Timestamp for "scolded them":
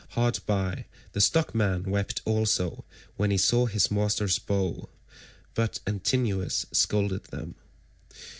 6.71-7.53